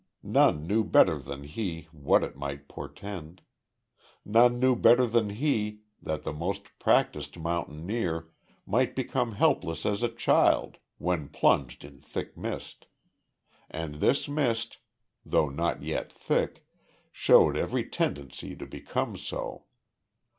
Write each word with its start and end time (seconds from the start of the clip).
None 0.23 0.65
knew 0.65 0.83
better 0.83 1.19
than 1.19 1.43
he 1.43 1.87
what 1.91 2.23
it 2.23 2.35
might 2.35 2.67
portend. 2.67 3.43
None 4.25 4.59
knew 4.59 4.75
better 4.75 5.05
than 5.05 5.29
he 5.29 5.81
that 6.01 6.23
the 6.23 6.33
most 6.33 6.63
practised 6.79 7.37
mountaineer 7.37 8.27
might 8.65 8.95
become 8.95 9.33
helpless 9.33 9.85
as 9.85 10.01
a 10.01 10.09
child 10.09 10.79
when 10.97 11.29
plunged 11.29 11.85
in 11.85 12.01
thick 12.01 12.35
mist. 12.35 12.87
And 13.69 14.01
this 14.01 14.27
mist, 14.27 14.79
though 15.23 15.49
not 15.49 15.83
yet 15.83 16.11
thick, 16.11 16.65
showed 17.11 17.55
every 17.55 17.87
tendency 17.87 18.55
to 18.55 18.65
become 18.65 19.15
so. 19.17 19.65